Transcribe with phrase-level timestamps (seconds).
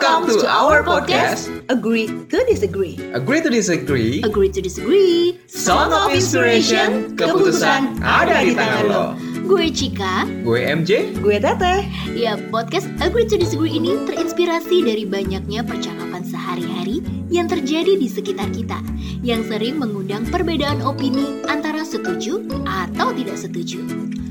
[0.00, 2.96] Welcome to our podcast, Agree to Disagree.
[3.12, 5.36] Agree to Disagree, Agree to Disagree.
[5.44, 9.04] Song of Inspiration, keputusan ada di tangan lo.
[9.44, 10.24] Gue Cika.
[10.40, 11.84] Gue MJ, Gue Teteh.
[12.16, 18.48] Ya, podcast Agree to Disagree ini terinspirasi dari banyaknya percakapan sehari-hari yang terjadi di sekitar
[18.56, 18.80] kita
[19.20, 23.84] yang sering mengundang perbedaan opini antara setuju atau tidak setuju.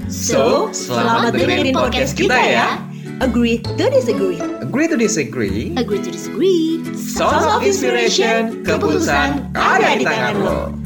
[0.09, 2.88] So, selamat dengerin podcast kita ya.
[3.21, 4.39] Agree to Disagree.
[4.63, 6.79] Agree to Disagree, Agree to Disagree.
[6.95, 10.78] Song of Inspiration, keputusan ada di tangan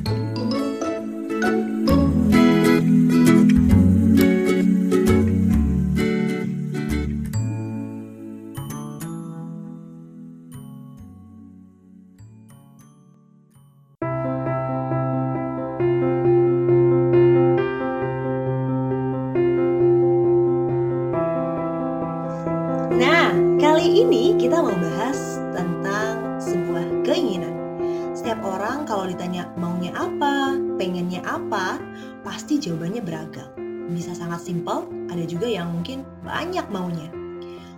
[31.43, 31.77] apa,
[32.23, 33.49] pasti jawabannya beragam.
[33.91, 37.11] Bisa sangat simpel, ada juga yang mungkin banyak maunya.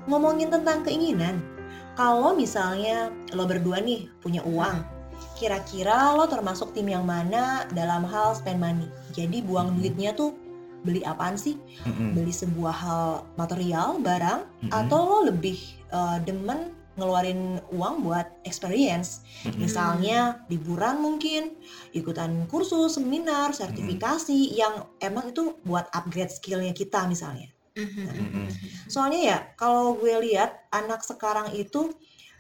[0.05, 1.41] Ngomongin tentang keinginan,
[1.97, 4.85] kalau misalnya lo berdua nih punya uang,
[5.33, 8.85] kira-kira lo termasuk tim yang mana dalam hal spend money?
[9.17, 10.37] Jadi buang duitnya tuh
[10.85, 11.57] beli apaan sih?
[11.89, 12.13] Mm-mm.
[12.13, 14.69] beli sebuah hal material barang Mm-mm.
[14.69, 15.57] atau lo lebih
[15.89, 19.23] uh, demen ngeluarin uang buat experience.
[19.43, 19.61] Mm-mm.
[19.61, 21.53] misalnya liburan mungkin
[21.91, 27.51] ikutan kursus seminar sertifikasi yang emang itu buat upgrade skillnya kita misalnya.
[27.75, 28.47] Mm-mm.
[28.87, 31.91] soalnya ya kalau gue lihat anak sekarang itu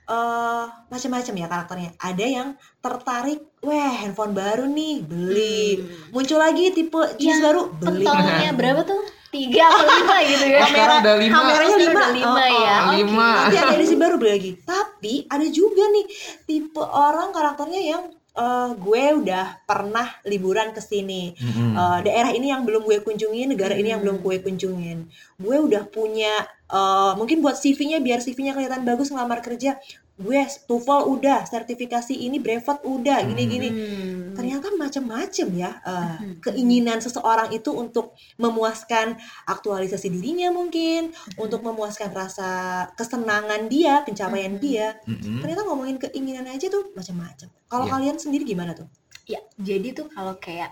[0.05, 1.91] eh macam-macam ya karakternya.
[1.97, 5.81] Ada yang tertarik weh handphone baru nih beli.
[6.13, 8.05] Muncul lagi tipe jenis Yang baru beli.
[8.05, 9.01] Pentolnya berapa tuh?
[9.35, 10.61] Tiga atau lima gitu ya?
[10.63, 11.33] Sekarang ada lima.
[11.35, 12.63] kameranya Oh, lima, ada lima Oh, oh.
[12.63, 12.77] ya.
[12.79, 12.95] Oke.
[13.03, 13.29] Lima.
[13.35, 14.51] Nanti ada edisi baru beli lagi.
[14.63, 16.05] Tapi ada juga nih
[16.47, 18.03] tipe orang karakternya yang
[18.35, 21.35] eh, gue udah pernah liburan ke sini.
[21.35, 21.71] Mm-mm.
[21.75, 25.07] Eh, daerah ini yang belum gue kunjungin, negara ini yang belum gue kunjungin.
[25.35, 29.75] Gue udah punya eh, mungkin buat CV-nya biar CV-nya kelihatan bagus ngelamar kerja.
[30.15, 33.67] Gue TOEFL udah, sertifikasi ini brevet udah, gini-gini.
[33.67, 34.31] Hmm.
[34.31, 36.39] Ternyata macam-macam ya eh, Hmm.
[36.39, 42.49] keinginan seseorang itu untuk memuaskan aktualisasi dirinya mungkin, untuk memuaskan rasa
[42.95, 44.61] kesenangan dia, pencapaian Mhm.
[44.63, 44.95] dia.
[45.03, 45.43] Mm-mm.
[45.43, 47.51] Ternyata ngomongin keinginan aja tuh macam-macam.
[47.67, 47.91] Kalau Iya.
[47.91, 48.87] kalian sendiri gimana tuh?
[49.27, 50.71] Ya, jadi tuh kalau kayak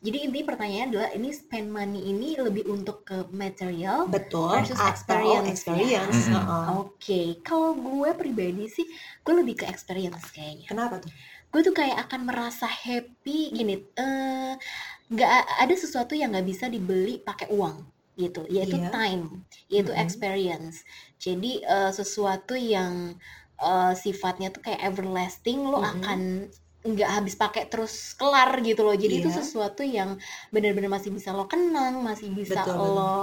[0.00, 4.48] jadi inti pertanyaannya adalah ini spend money ini lebih untuk ke material Betul.
[4.64, 5.52] Versus atau experience, ya.
[5.52, 6.16] experience.
[6.24, 6.34] Mhm.
[6.40, 6.66] heeh.
[6.80, 8.86] Oke, kalau gue pribadi sih,
[9.20, 10.66] gue lebih ke experience kayaknya.
[10.72, 11.12] Kenapa tuh?
[11.52, 14.54] Gue tuh kayak akan merasa happy gini, eh
[15.12, 15.32] nggak
[15.68, 17.84] ada sesuatu yang nggak bisa dibeli pakai uang
[18.16, 18.88] gitu, yaitu Iya.
[18.94, 20.00] time, yaitu Mhm.
[20.00, 20.80] experience.
[21.20, 23.20] Jadi eh, sesuatu yang
[23.60, 25.92] eh, sifatnya tuh kayak everlasting, lo Mhm.
[26.00, 26.20] akan
[26.80, 28.96] nggak habis pakai terus kelar gitu loh.
[28.96, 29.38] Jadi itu Iya.
[29.44, 30.16] sesuatu yang
[30.54, 32.94] benar-benar masih bisa lo kenang, masih bisa Betul, betul.
[32.96, 33.14] lo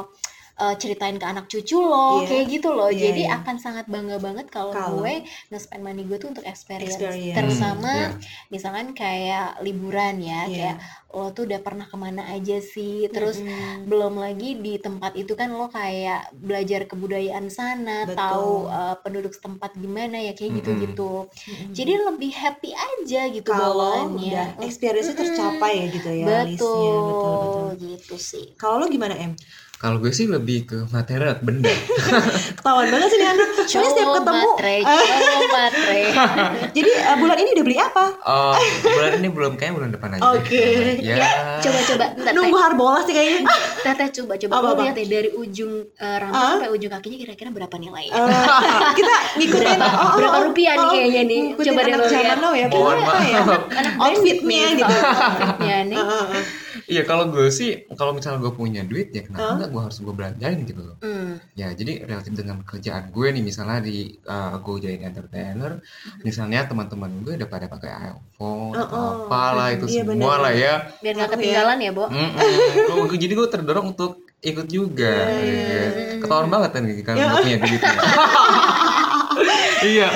[0.58, 2.28] eh, ceritain ke anak cucu lo, Iya.
[2.28, 2.90] kayak gitu loh.
[2.90, 3.38] Iya, Jadi iya.
[3.38, 7.36] akan sangat bangga banget kalau gue nge-spend money gue tuh untuk experience, Experience.
[7.36, 8.50] terutama Hmm, iya.
[8.50, 10.56] misalkan kayak liburan ya, Iya.
[10.74, 10.78] kayak
[11.10, 13.86] lo tuh udah pernah ke mana aja sih, terus Mhm.
[13.86, 18.18] belum lagi di tempat itu kan lo kayak belajar kebudayaan sana, Betul.
[18.18, 21.30] tahu uh, penduduk setempat gimana ya kayak gitu-gitu.
[21.30, 21.72] Mhm.
[21.72, 24.26] Jadi lebih happy aja gitu kalau bawaannya.
[24.28, 25.22] udah experience Mm-mm.
[25.24, 27.68] tercapai ya gitu ya betul, listnya betul betul.
[27.80, 28.46] gitu sih.
[28.56, 29.34] Kalau lo gimana em?
[29.78, 31.70] Kalau gue sih lebih ke material benda.
[32.58, 33.48] Ketahuan banget sih nih anak.
[33.62, 34.50] Soalnya setiap Cowok ketemu.
[34.50, 36.02] matre, cowok matre.
[36.74, 38.06] Jadi eh, bulan ini udah beli apa?
[38.24, 40.22] Oh, bulan ini belum kayak bulan depan aja.
[40.34, 40.66] Oke.
[41.00, 41.30] Ya.
[41.60, 43.46] Coba-coba, bentar, Nunggu harbolas sih kayaknya.
[43.80, 44.82] Teteh coba coba Apa, apa?
[44.82, 46.50] lihat ya dari ujung uh, rambut Ah?
[46.58, 48.06] sampai ujung kakinya kira-kira berapa nilai?
[48.10, 48.34] Eh,
[48.96, 51.42] kita ngikutin Berapa- oh, oh, berapa oh, rupiah nih oh, kayaknya nih?
[51.54, 52.26] Coba deh lo lihat.
[52.34, 52.66] ya.
[52.68, 53.06] Mohon ya?
[53.06, 53.48] maaf.
[53.70, 54.96] Anak Outfitnya nih, gitu.
[54.98, 56.02] outfitnya nih.
[56.88, 60.14] Iya, kalau gue sih kalau misalnya gue punya duit ya kenapa enggak gue harus gue
[60.16, 60.96] belanjain gitu loh.
[61.04, 61.36] Hmm.
[61.54, 65.84] Ya, jadi relatif dengan kerjaan gue nih misalnya di uh, gue jadi entertainer,
[66.24, 69.12] misalnya teman-teman gue udah pada pakai iPhone Oh, atau oh.
[69.28, 70.74] apalah itu Iya, semua lah ya.
[71.04, 71.34] Biar nggak ya.
[71.36, 72.06] ketinggalan ya, Bo.
[72.08, 72.94] Mm-mm.
[72.96, 75.12] Oh, jadi gue terdorong untuk ikut juga.
[75.28, 75.84] Iya, iya, Iya.
[75.92, 76.16] iya.
[76.24, 77.28] Ketahuan banget kan kalau Ya.
[77.34, 77.82] gue punya duit.
[77.84, 78.00] ya.
[79.94, 80.08] iya,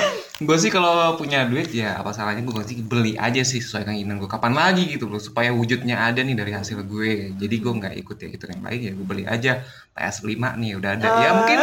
[0.44, 4.18] gue sih kalau punya duit ya apa salahnya gue sih beli aja sih sesuai keinginan
[4.20, 4.30] gue.
[4.30, 7.34] Kapan lagi gitu loh supaya wujudnya ada nih dari hasil gue.
[7.38, 9.62] Jadi gue nggak ikut ya itu yang lain ya gue beli aja
[9.94, 11.08] PS5 nih udah ada.
[11.22, 11.58] Ya mungkin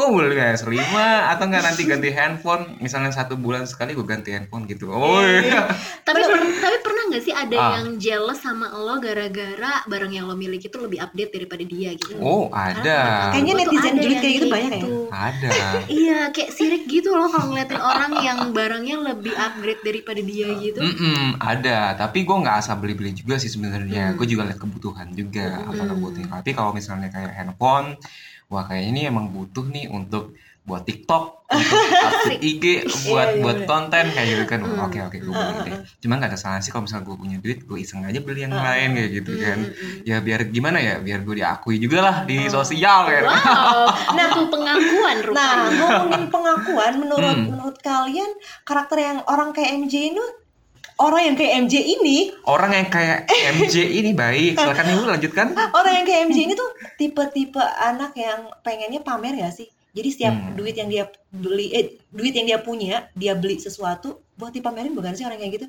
[0.00, 0.72] gue beli PS5
[1.28, 5.68] atau enggak nanti ganti handphone misalnya satu bulan sekali gue ganti handphone gitu oh iya.
[6.00, 7.70] tapi per- tapi pernah nggak sih ada Ah.
[7.76, 12.16] yang jealous sama lo gara-gara barang yang lo miliki itu lebih update daripada dia gitu
[12.16, 14.88] oh ada Kayaknya Gua tuh netizen yang kayak gitu banyak ya?
[15.10, 15.50] ada
[16.00, 20.80] Iya, kayak sirik gitu loh kalau ngeliatin orang yang barangnya lebih upgrade daripada dia gitu.
[20.80, 24.16] Mm-mm, ada tapi gue nggak asal beli-beli juga sih sebenarnya Hmm.
[24.16, 25.90] gue juga lihat kebutuhan juga apa Hmm.
[25.90, 27.98] kebutuhan tapi kalau misalnya kayak handphone
[28.50, 32.64] wah kayaknya ini emang butuh nih untuk buat TikTok untuk update IG
[33.02, 33.66] buat Iya, iya, buat bener.
[33.66, 34.84] konten kayak gitu kan Hmm.
[34.84, 37.58] oke oke gue beli deh cuma nggak ada salah sih kalau misalnya gue punya duit
[37.60, 39.58] gue iseng aja beli yang lain kayak gitu kan
[40.04, 42.52] ya biar gimana ya biar gue diakui juga lah di Oh.
[42.52, 45.70] sosial kan Wow, nah tuh pengakuan Nah, rupanya.
[45.72, 47.46] ngomongin pengakuan, menurut Hmm.
[47.48, 48.30] menurut kalian
[48.62, 50.22] karakter yang orang kayak MJ ini
[51.00, 53.24] orang yang kayak MJ ini, orang yang kayak
[53.56, 56.70] MJ ini baik silakan ibu lanjutkan orang yang kayak MJ ini tuh
[57.00, 59.68] tipe-tipe anak yang pengennya pamer gak sih?
[59.90, 60.54] Jadi setiap Hmm.
[60.54, 65.18] duit yang dia beli, eh duit yang dia punya, dia beli sesuatu buat dipamerin bukan
[65.18, 65.66] sih orang kayak gitu?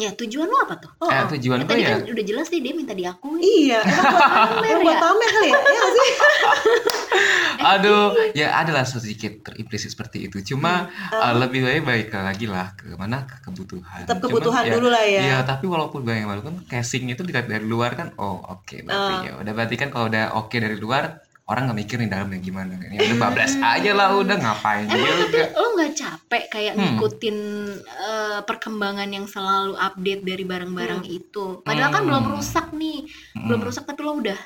[0.00, 0.88] Ya tujuan lo apa tuh?
[0.96, 3.36] Oh, eh, tujuan Ya, gue tadi ya kan udah jelas sih dia minta diakui.
[3.68, 3.84] Iya,
[4.64, 5.00] emang buat pamer, ya?
[5.04, 5.58] pamer kali ya?
[5.60, 6.10] Iya sih?
[7.76, 10.40] Aduh, ya adalah sedikit terimplisit seperti itu.
[10.54, 14.08] Cuma uh, lebih baik baik lagi lah ke mana ke kebutuhan.
[14.08, 15.20] Tetap Cuma, kebutuhan ya, dulu lah ya.
[15.20, 19.12] Iya, tapi walaupun banyak malu kan casing itu dilihat dari luar kan, oh oke berarti
[19.12, 19.20] Ah.
[19.20, 19.32] ya.
[19.36, 21.20] Udah berarti kan kalau udah oke dari luar,
[21.50, 22.72] orang nggak mikir nih dalamnya gimana.
[22.76, 22.88] kan.
[22.88, 25.44] Ya udah bablas aja lah, udah ngapain Emang tapi juga.
[25.52, 26.82] lo nggak capek kayak Hmm.
[26.86, 27.36] ngikutin
[27.82, 31.58] eh, perkembangan yang selalu update dari barang-barang itu?
[31.60, 32.08] Padahal kan Hmm.
[32.08, 32.98] belum rusak nih,
[33.36, 33.66] belum Hmm.
[33.66, 34.38] rusak tapi lo udah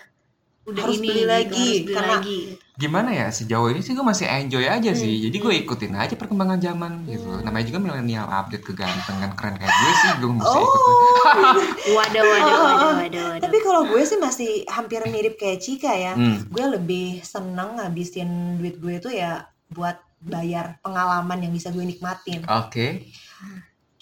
[0.64, 2.40] udah Harus ini beli gitu, lagi, harus beli karena- lagi.
[2.74, 5.22] Gimana ya sejauh ini sih gue masih enjoy aja sih.
[5.22, 7.30] Jadi gue ikutin aja perkembangan zaman gitu.
[7.38, 10.82] Namanya juga milenial update kegantengan keren kayak gue sih, gue mesti ikut.
[11.94, 13.28] Waduh, waduh, waduh, waduh, waduh.
[13.38, 16.18] Tapi kalau gue sih masih hampir mirip kayak Cika ya.
[16.18, 16.50] Hmm.
[16.50, 22.42] Gue lebih seneng ngabisin duit gue itu ya buat bayar pengalaman yang bisa gue nikmatin.
[22.48, 23.06] Oke.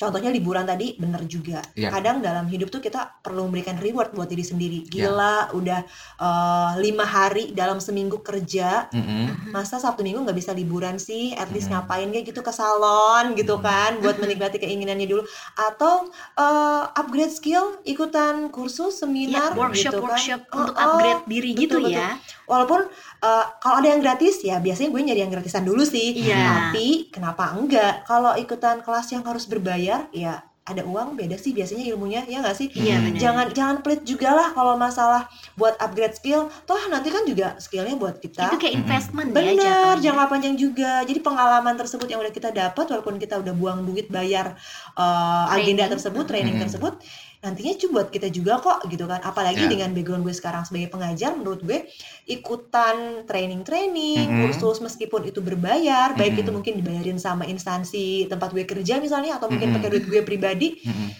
[0.02, 1.62] Contohnya liburan tadi bener juga.
[1.72, 1.94] Iya.
[1.94, 4.78] Kadang dalam hidup tuh kita perlu memberikan reward buat diri sendiri.
[4.90, 5.06] Iya.
[5.06, 5.80] Gila, udah
[6.18, 9.54] eh, lima hari dalam seminggu kerja, Mm-mm.
[9.54, 11.30] masa Sabtu Minggu nggak bisa liburan sih?
[11.34, 11.78] At least Hmm.
[11.78, 13.64] ngapain kayak gitu ke salon gitu Hmm.
[13.64, 15.22] kan, buat menikmati keinginannya dulu.
[15.54, 20.06] Atau eh, upgrade skill, ikutan kursus, seminar workshop gitu kan.
[20.10, 20.82] workshop Oh, untuk oh.
[20.82, 21.94] upgrade diri betul, gitu betul.
[21.94, 22.08] ya.
[22.48, 22.80] Walaupun
[23.22, 26.16] eh, kalau ada yang gratis ya biasanya gue nyari yang gratisan dulu sih.
[26.18, 26.72] Iya.
[26.74, 28.02] Tapi kenapa enggak?
[28.02, 32.54] Kalau ikutan kelas yang harus berbayar ya ada uang beda sih biasanya ilmunya ya nggak
[32.54, 32.70] sih?
[32.70, 33.18] Iya Hmm.
[33.18, 35.26] Jangan jangan pelit juga lah kalau masalah
[35.58, 36.46] buat upgrade skill.
[36.70, 38.46] Toh nanti kan juga skillnya buat kita.
[38.46, 39.98] itu kayak investment ya Bener, jatuhnya.
[39.98, 41.02] jangka panjang juga.
[41.02, 44.54] Jadi pengalaman tersebut yang udah kita dapat, walaupun kita udah buang duit bayar
[44.94, 45.92] uh, agenda Training.
[45.98, 46.64] tersebut, training Mm-mm.
[46.70, 46.94] tersebut,
[47.42, 49.18] nantinya cuma buat kita juga kok, gitu kan.
[49.20, 49.70] Apalagi Ya.
[49.70, 51.90] dengan background gue sekarang sebagai pengajar, menurut gue
[52.30, 54.40] ikutan training-training, Mm-mm.
[54.46, 56.42] kursus meskipun itu berbayar, baik Mm-mm.
[56.46, 59.82] itu mungkin dibayarin sama instansi tempat gue kerja misalnya, atau mungkin Mm-mm.
[59.82, 61.10] pakai duit gue pribadi, Mm-mm.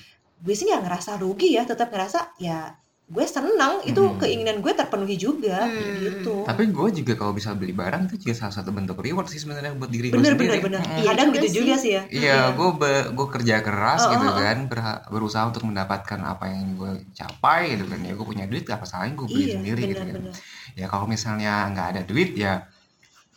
[0.47, 2.71] gue sih nggak ngerasa rugi ya, tetap ngerasa ya
[3.05, 3.53] gue seneng
[3.83, 4.17] itu Mm-mm.
[4.17, 6.01] keinginan gue terpenuhi juga, Hmm.
[6.01, 6.35] gitu.
[6.43, 9.75] Tapi gue juga kalau bisa beli barang itu juga salah satu bentuk reward sih sebenarnya
[9.75, 10.59] buat diri gue bener sendiri.
[10.59, 10.97] bener bener Mm-mm.
[10.97, 11.57] Iya kadang gitu sih.
[11.59, 12.69] juga sih ya Iya, gue
[13.11, 14.39] gue kerja keras Oh, gitu oh, oh.
[14.39, 18.01] kan, berha- berusaha untuk mendapatkan apa yang gue capai gitu kan.
[18.01, 20.23] Ya gue punya duit, apa salahnya gue beli iya sendiri gitu benar kan.
[20.23, 20.35] benar
[20.73, 22.65] Ya kalau misalnya nggak ada duit ya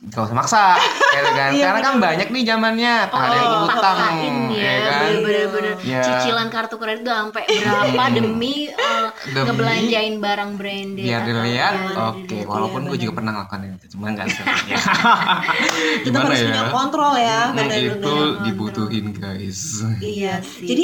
[0.06, 1.50] gak usah maksa, gitu kan.
[1.56, 5.12] Iya, Karena kan banyak nih zamannya, Oh, ada yang utang, dipaksain ya, ya kan.
[5.18, 6.02] bener-bener Ya.
[6.04, 11.96] cicilan kartu kredit udah sampai berapa demi, eh, Demi ngebelanjain barang branded biar dilihat, ya,
[12.12, 12.38] oke.
[12.46, 14.36] Walaupun Iya, gue juga pernah ngelakuin itu, cuma nggak ya.
[16.06, 16.46] kita Gimana harus ya?
[16.46, 19.62] punya kontrol ya Hmm, benar itu dibutuhin guys.
[20.04, 20.68] iya sih.
[20.70, 20.84] jadi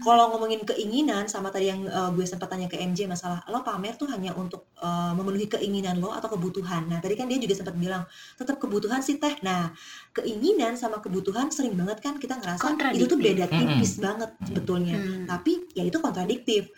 [0.00, 3.94] kalau ngomongin keinginan sama tadi yang uh, gue sempat tanya ke MJ masalah lo pamer
[3.94, 6.88] tuh hanya untuk uh, memenuhi keinginan lo atau kebutuhan?
[6.88, 9.36] Nah tadi kan dia juga sempat bilang tetap kebutuhan sih teh.
[9.44, 9.70] Nah
[10.16, 14.96] keinginan sama kebutuhan sering banget kan kita ngerasa itu tuh beda tipis banget sebetulnya.
[15.00, 15.24] Hmm.
[15.28, 16.72] tapi ya itu kontradiktif.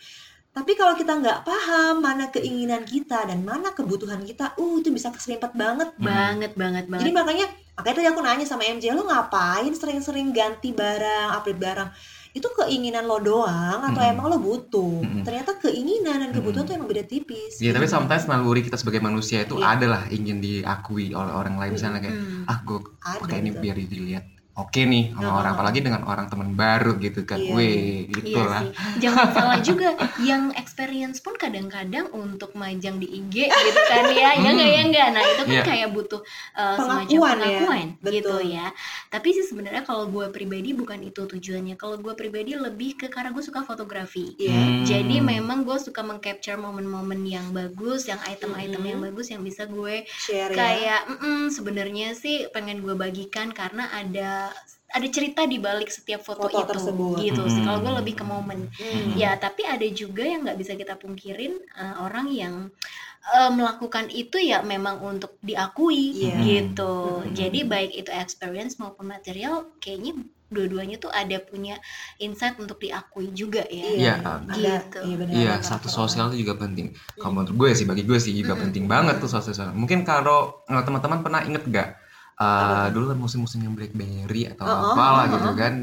[0.53, 5.09] Tapi kalau kita nggak paham mana keinginan kita dan mana kebutuhan kita, uh itu bisa
[5.09, 5.89] keserimpet banget.
[5.97, 7.13] banget banget Jadi banget.
[7.17, 11.89] makanya makanya tadi aku nanya sama MJ, lo ngapain sering-sering ganti barang, update barang?
[12.33, 14.09] Itu keinginan lo doang atau Mm-mm.
[14.09, 15.05] emang lo butuh?
[15.05, 15.21] Mm-mm.
[15.21, 16.69] Ternyata keinginan dan kebutuhan Mm-mm.
[16.73, 17.61] tuh emang beda tipis.
[17.61, 19.77] Ya tapi sometimes naluri kita sebagai manusia itu Iya.
[19.77, 22.49] adalah ingin diakui oleh orang lain misalnya kayak Hmm.
[22.49, 22.79] ah gue
[23.21, 23.61] pakai ini gitu.
[23.61, 25.39] biar dilihat oke nih sama Oh.
[25.39, 27.37] orang apalagi dengan orang teman baru gitu kan.
[27.37, 28.61] Iya, Weh, gitu Iya lah.
[28.61, 28.69] sih.
[29.01, 29.89] Jangan salah juga
[30.21, 34.37] yang experience pun kadang-kadang untuk majang di IG gitu kan ya.
[34.37, 35.07] Ya enggak ya enggak.
[35.09, 35.63] Nah, itu kan Iya.
[35.63, 36.21] kayak butuh
[36.53, 37.49] uh, semacam Pengakuan ya.
[38.11, 38.41] gitu Betul.
[38.47, 38.67] ya.
[39.09, 41.73] Tapi sih sebenarnya kalau gue pribadi bukan itu tujuannya.
[41.73, 44.37] Kalau gue pribadi lebih ke karena gue suka fotografi.
[44.37, 44.53] Iya.
[44.53, 44.83] Hmm.
[44.83, 48.87] Jadi memang gue suka mengcapture momen-momen yang bagus, yang item-item Mhm.
[48.87, 50.55] yang bagus yang bisa gue Share ya.
[50.55, 54.42] kayak mm-mm, sebenarnya sih pengen gue bagikan karena ada
[54.93, 57.15] ada cerita di balik setiap foto, Foto itu tersebut.
[57.17, 57.65] gitu sih Mm-mm.
[57.65, 59.17] kalau gue lebih ke momen Hmm.
[59.17, 62.55] ya tapi ada juga yang nggak bisa kita pungkirin eh, orang yang
[63.25, 66.37] eh, melakukan itu ya memang untuk diakui Iya.
[66.43, 66.93] gitu
[67.25, 67.33] Mm-mm.
[67.33, 70.13] jadi baik itu experience maupun material kayaknya
[70.53, 71.81] dua-duanya tuh ada punya
[72.19, 74.13] insight untuk diakui juga ya Iya.
[74.21, 74.99] Ada, Gitu.
[75.01, 75.33] iya benar.
[75.33, 76.93] Iya, satu sosial itu juga penting.
[77.17, 78.69] Kalau menurut gue sih, bagi gue sih juga Mm-mm.
[78.69, 79.73] penting banget tuh sosial.
[79.73, 81.89] Mungkin kalau eh, teman-teman pernah inget gak?
[82.37, 82.89] Apa?
[82.93, 85.55] dulu kan musim-musimnya BlackBerry atau Oh, oh, apalah oh, gitu oh.
[85.55, 85.73] kan.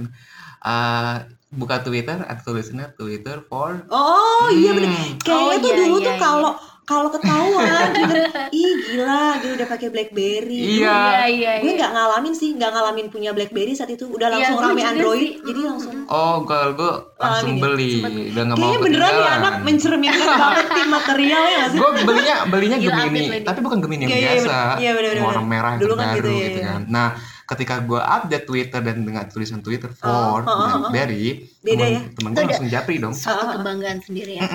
[0.61, 1.16] Eh,
[1.50, 4.92] buka Twitter, ada tulisannya Twitter for Oh iya benar.
[4.92, 5.19] Hmm.
[5.19, 6.23] Kayaknya Oh, tuh iya, dulu iya, tuh iya.
[6.23, 6.52] kalau
[6.90, 8.18] kalau ketahuan, gitu,
[8.52, 10.59] ih gila, dia udah pakai BlackBerry.
[10.76, 10.90] Iya.
[10.90, 11.78] iya iya Gue iya.
[11.78, 14.04] nggak ngalamin sih, nggak ngalamin punya BlackBerry saat itu.
[14.04, 15.32] Udah Iya, langsung gue rame Android, sih.
[15.40, 15.94] jadi langsung.
[16.04, 17.62] Oh, kalau gue langsung ya?
[17.62, 19.38] beli, Sempet- udah nggak mau Kayaknya beneran nih ketinggalan.
[19.40, 21.78] anak mencerminkan banget tim material ya sih?
[21.78, 24.56] gue belinya belinya Gila, Gemini, tapi bukan Gemini yang iya, biasa.
[24.76, 26.80] Iya, bener, bener, warna merah yang Dulu kan terbaru gitu, iya, gitu kan.
[26.88, 27.09] Nah,
[27.47, 30.66] ketika gue update Twitter dan dengan tulisan Twitter Oh, for oh, oh, oh.
[30.85, 31.23] BlackBerry,
[31.61, 32.00] Beda temen, ya?
[32.12, 33.12] temen gue langsung japri dong.
[33.12, 33.54] suatu Ah.
[33.56, 34.47] kebanggaan sendiri ya.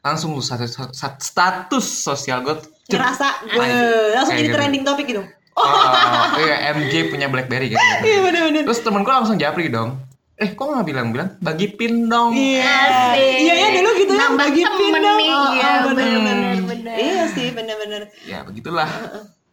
[0.00, 2.56] Langsung lu satu- status sosial gue
[2.88, 3.46] Ngerasa.
[3.52, 3.70] "Weh,"
[4.12, 4.56] langsung jadi gitu.
[4.56, 5.22] trending topik gitu.
[5.52, 5.62] Oh,
[6.40, 7.78] iya MJ punya BlackBerry gitu.
[8.02, 8.62] Iya bener-bener.
[8.64, 10.00] Terus temen gue langsung japri dong.
[10.34, 12.32] Eh, kok nggak bilang-bilang bagi pin dong?
[12.32, 12.64] Iya,
[13.12, 13.44] Asik.
[13.44, 15.18] iya ya dulu gitu ya, bagi temen pin dong.
[15.18, 15.28] nih.
[15.28, 16.36] Oh, Iya, oh, bener-bener.
[16.56, 16.96] bener-bener.
[16.96, 18.02] Iya sih, bener-bener.
[18.24, 18.88] Ya begitulah.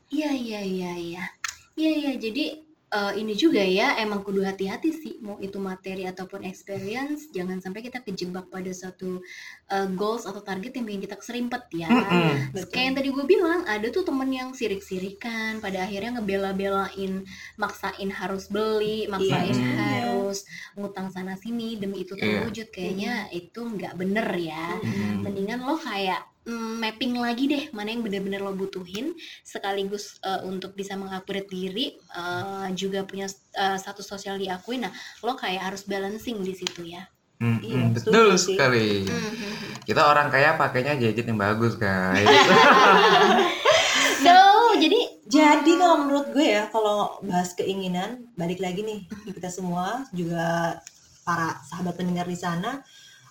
[0.08, 1.24] Iya iya iya iya.
[1.76, 2.44] Iya iya jadi
[2.88, 7.84] eh, ini juga ya emang kudu hati-hati sih mau itu materi ataupun experience jangan sampai
[7.84, 9.20] kita kejebak pada suatu
[9.68, 11.92] eh, goals atau target yang bikin kita keserimpet ya.
[12.56, 12.72] Betul.
[12.72, 18.48] Kayak yang tadi gue bilang ada tuh temen yang sirik-sirikan pada akhirnya ngebela-belain maksain harus
[18.48, 19.76] beli maksain Iya.
[20.08, 20.48] harus
[20.80, 22.24] ngutang sana sini demi itu Iya.
[22.48, 25.28] terwujud kayaknya itu nggak bener ya Mm.
[25.28, 29.12] mendingan lo kayak mm, mapping lagi deh mana yang bener-bener lo butuhin
[29.44, 34.90] sekaligus eh, untuk bisa mengupgrade diri eh, juga punya eh, status sosial diakui nah
[35.22, 37.04] lo kayak harus balancing di situ ya
[37.38, 37.62] Mm-mm.
[37.62, 38.58] Iya, Betul setuju sih.
[38.58, 39.06] sekali.
[39.06, 39.86] Mhm.
[39.86, 42.26] Kita orang kaya pakainya gadget yang bagus guys.
[44.26, 44.34] so
[44.82, 49.06] jadi Jadi kalau menurut gue ya, kalau bahas keinginan, balik lagi nih,
[49.38, 50.80] kita semua juga
[51.28, 52.80] para sahabat pendengar di sana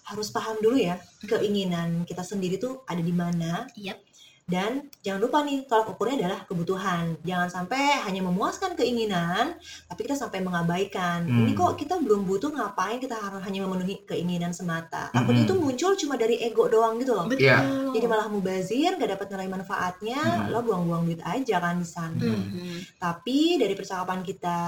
[0.06, 4.05] harus paham dulu ya, keinginan kita sendiri tuh ada di mana Yap.
[4.46, 7.18] Dan jangan lupa nih tolak ukurnya adalah kebutuhan.
[7.26, 9.58] Jangan sampai hanya memuaskan keinginan,
[9.90, 11.26] tapi kita sampai mengabaikan.
[11.26, 11.42] Hmm.
[11.42, 15.10] Ini kok kita belum butuh ngapain kita harus hanya memenuhi keinginan semata.
[15.10, 15.50] Takutnya Hmm.
[15.50, 17.26] itu muncul cuma dari ego doang gitu loh.
[17.26, 17.58] betul Iya.
[17.90, 20.54] Jadi malah mubazir, gak dapat nilai manfaatnya, Hmm.
[20.54, 22.22] lo buang-buang duit aja kan di sana.
[22.22, 23.02] Mhm.
[23.02, 24.58] Tapi dari percakapan kita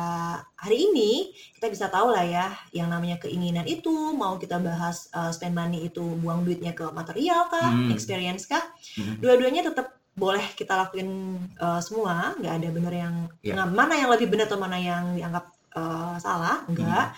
[0.58, 5.30] hari ini, kita bisa tahu lah ya, yang namanya keinginan itu, mau kita bahas uh,
[5.30, 7.94] spend money itu buang duitnya ke material kah, Hmm.
[7.94, 8.66] experience kah,
[8.99, 9.23] Hmm.
[9.23, 13.54] dua-duanya tetap boleh kita lakuin uh, semua, nggak ada bener yang, Ya.
[13.54, 15.46] nggak- mana yang lebih benar atau mana yang dianggap
[15.78, 17.14] uh, salah, enggak.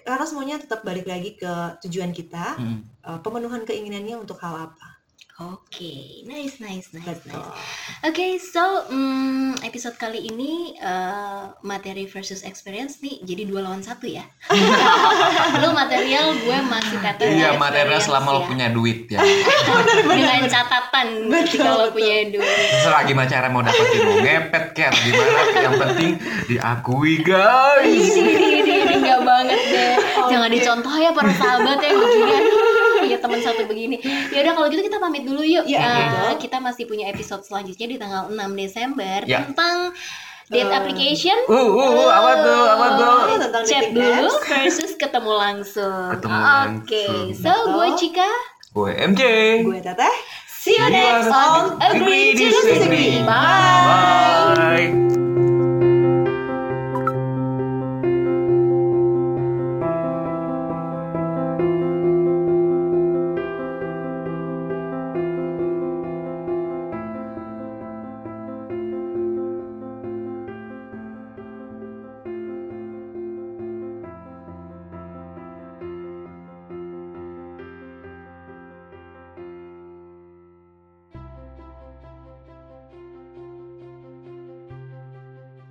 [0.00, 1.52] Karena semuanya tetap balik lagi ke
[1.86, 2.78] tujuan kita, Mm.
[3.06, 4.99] uh, pemenuhan keinginannya untuk hal apa.
[5.40, 7.32] Oke, nice, nice, nice, Betul.
[7.32, 8.04] nice.
[8.04, 8.60] Oke, so
[8.92, 14.20] mm, episode kali ini eh, materi versus experience nih, jadi dua lawan satu ya.
[15.64, 19.16] lu material, gue masih kata Iya, material selama lo punya duit ya.
[20.04, 21.96] dengan catatan Betul, lo betul.
[21.96, 22.44] punya duit.
[22.76, 26.12] Terserah gimana cara mau dapetin mau ngepet atau gimana yang penting
[26.52, 28.12] diakui guys.
[28.12, 29.94] Ini, ini, ini, ini banget deh.
[30.28, 30.56] Jangan Oke.
[30.60, 32.32] dicontoh ya para sahabat yang begini.
[32.36, 32.68] Aduh,
[33.00, 34.02] Ya teman satu begini.
[34.28, 35.62] Ya udah kalau gitu kita pamit dulu yuk.
[35.64, 36.42] Ya, betul.
[36.42, 39.46] kita masih punya episode selanjutnya di tanggal 6 Desember Ya.
[39.46, 39.94] tentang
[40.50, 41.38] date Eh, application.
[41.46, 43.18] Uh, uh, uh, apa tuh, apa tuh?
[43.38, 46.10] Tentang Chat dulu versus ketemu langsung.
[46.18, 47.26] Ketemu Oke, langsung.
[47.38, 48.30] so gue Cika.
[48.70, 49.22] Gue MJ.
[49.62, 50.16] Gue Teteh.
[50.60, 53.24] See you next on Agree to Disagree.
[53.24, 54.52] Bye.
[54.90, 55.09] Bye.